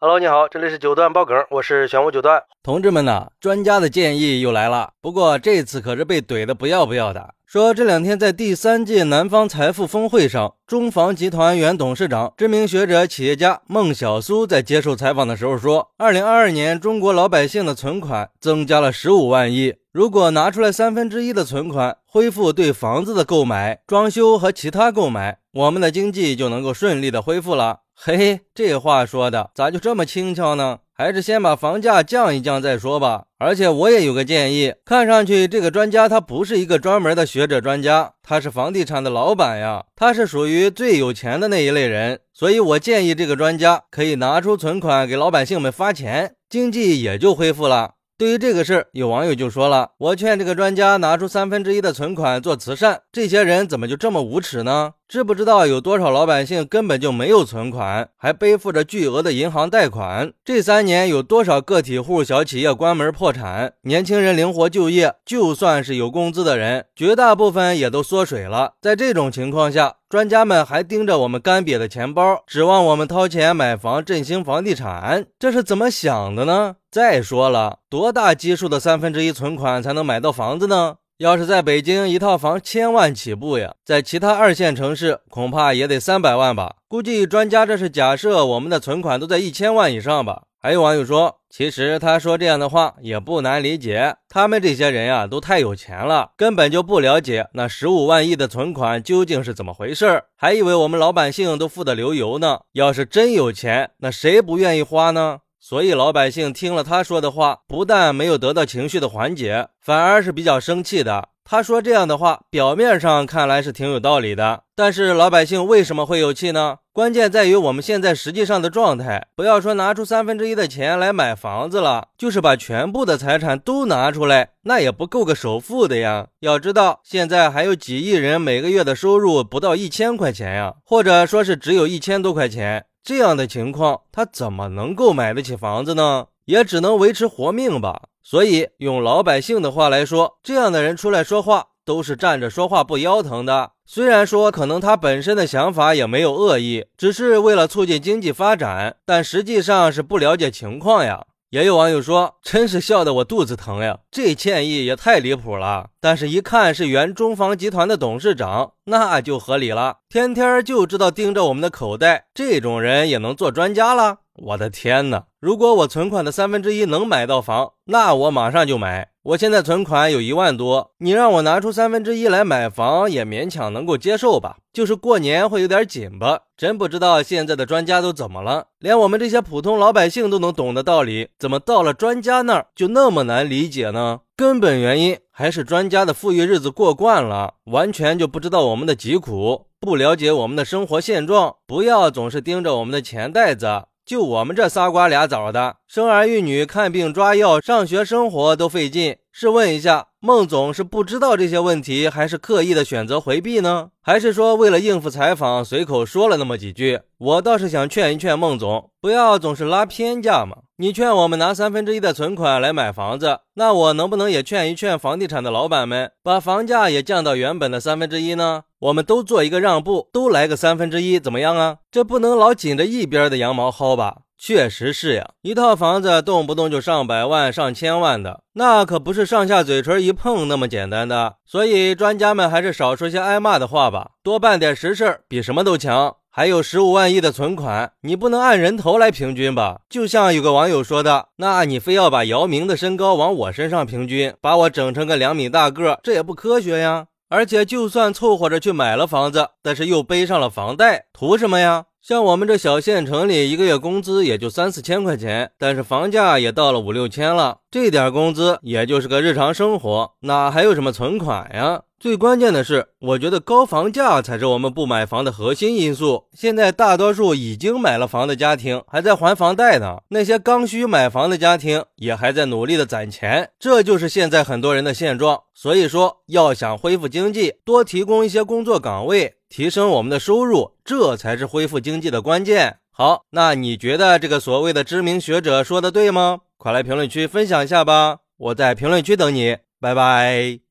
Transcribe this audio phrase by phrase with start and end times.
[0.00, 2.40] Hello，你好，这里是九段爆梗，我是玄武九段。
[2.62, 7.34] 同志们呐，专家的建议又来了，不过这次可是被怼的不要不要的。
[7.44, 27.80] 说这两天在第三届南方财富峰会上，中房集团原董事长、知名学者、企业家孟小苏在接受采访的时候说，二零二二年中国老百姓的存款增加了十五万亿，如果拿出来三分之一的存款恢复对房子的购买、装修和其他购买，我们的经济就能够顺利的恢复了。
[27.96, 30.78] 嘿嘿，这话说的咋就这么轻巧呢？
[30.94, 33.24] 还是先把房价降一降再说吧。
[33.38, 47.94] 而且我也有个建议，看上去这个专家他不是一个专门的学者专家，他是房地产的老板呀，他是属于最有钱的那一类人，所以我建议这个专家可以拿出存款给老百姓们发钱，经济也就恢复了。
[48.18, 54.94] 对于这个事有网友就说了：“我劝这个专家拿出三分之一的存款做慈善，这些人怎么就这么无耻呢？
[55.08, 60.34] 知不知道有多少老百姓根本就没有存款，还背负着巨额的银行贷款？
[60.44, 63.72] 这三年有多少个体户、小企业关门破产？
[63.84, 68.74] 年轻人灵活就业，就算是有工资的人，绝大部分也都缩水了。
[68.82, 80.96] 在这种情况下，专家们还盯着我们干瘪的钱包，指望我们掏钱买房振兴房地产，这是怎么想的呢？”再说了，多大基数的三分之一存款才能买到房子呢？
[81.18, 86.76] 要是在北京，一套房千万起步呀，在其他二线城市恐怕也得三百万吧。
[86.86, 90.44] 估计专家这是假设我们的存款都在一千万以上吧。
[90.60, 102.60] 还有网友说，其实他说这样的话也不难理解，他们这些人呀都太有钱了，根本就不了解那十五万亿的存款究竟是怎么回事，还以为我们老百姓都富得流油呢。
[102.74, 105.38] 要是真有钱，那谁不愿意花呢？
[105.60, 111.28] 所以老百姓听了他说的话，不但没有得到情绪的缓解，反而是比较生气的。
[111.44, 116.76] 他说这样的话，表面上看来是挺有道理的，但是老百姓为什么会有气呢？
[116.92, 119.28] 关键在于我们现在实际上的状态。
[119.34, 126.26] 不要说拿出三分之一的钱来买房子了，就是把全部的财产都拿出来，那也不够个首付的呀。
[126.40, 132.84] 要知道，现在还有几亿人每个月的收入不到一千块钱呀，或者说是只有一千多块钱。
[133.08, 136.26] 这样的情况，他怎么能够买得起房子呢？
[136.44, 138.02] 也只能维持活命吧。
[138.22, 143.70] 所以用老百姓的话来说，这样的人出来说话都是站着说话不腰疼的。
[143.86, 151.24] 虽然说可能他本身的想法也没有恶意，只是为了促进经济发展，但实际上是不了解情况呀。
[151.50, 154.00] 也有网友说：“真是笑得我肚子疼呀！
[154.10, 159.98] 这歉意也太离谱了。”但是，一看是原中房集团的董事长，那就合理了。
[160.10, 164.18] 天天就知道盯着我们的口袋，这种人也能做专家了？
[164.40, 165.24] 我的天哪！
[165.40, 169.10] 如果我存款的三分之一能买到房，那我马上就买。
[169.22, 174.56] 我现在存款有一万多，你让我拿出三分之一来买房，也勉强能够接受吧。
[174.72, 176.40] 就是过年会有点紧吧。
[176.56, 184.20] 真不知道现在的专家都怎么了，连我们这些普通老百姓都能懂的道理，怎么到了专家那儿就那么难理解呢？
[184.36, 191.56] 根本原因还是专家的富裕日子过惯了，完全就不知道我们的疾苦，不了解我们的生活现状。
[191.66, 193.82] 不要总是盯着我们的钱袋子。
[194.08, 199.18] 就我们这仨瓜俩枣的，生儿育女、看病抓药、上学生活都费劲。
[199.40, 203.90] 试问一下，孟总是不知道这些问题，还是刻意的选择回避呢？
[204.02, 207.02] 还是说为了应付采访，随口说了那么几句？
[207.18, 210.56] 我倒是想劝一劝孟总，不要总是拉偏架嘛。
[210.78, 218.64] 你劝我们拿三分之一的存款来买房子，那我能不能也劝一劝房地产的老板们，把房价也降到原本的三分之一呢？
[218.80, 221.76] 我们都做一个让步，都来个三分之一，怎么样啊？
[221.92, 224.22] 这不能老紧着一边的羊毛薅吧？
[224.38, 231.34] 确实是呀，一套房子动不动就上百万、上千万的，那可不是上下嘴唇一碰那么简单的。
[231.44, 236.14] 所以专家们还是少说些挨骂的话吧，多办点实事比什么都强。
[236.30, 239.80] 还有十五万亿的存款，你不能按人头来平均吧？
[239.88, 247.06] 就像有个网友说的，那你非要把姚明的身高往我身上平均，把我整成个两米大个，这也不科学呀。
[247.28, 251.84] 而且就算凑合着去买了房子，但是又背上了房贷，图什么呀？
[252.00, 261.82] 像我们这小县城里，一个月工资也就三四千块钱，但是房价也到了五六千了，这点工资也就是个日常生活，哪还有什么存款呀？
[262.00, 266.26] 最关键的是，我觉得高房价才是我们不买房的核心因素。
[266.32, 275.42] 现在大多数已经买了房的家庭还在还房贷呢，那些刚需买房的家庭也还在努力的攒钱，这就是现在很多人的现状。
[275.52, 282.76] 所以说，要想恢复经济，多提供一些工作岗位，提升我们的收入，这才是恢复经济的关键。
[282.92, 286.38] 好，那你觉得这个所谓的知名学者说的对吗？
[286.56, 290.67] 快来评论区分享一下吧，我在评论区等你，拜拜。